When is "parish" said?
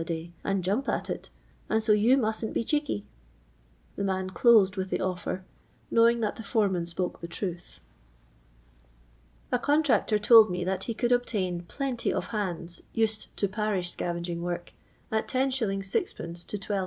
13.46-13.90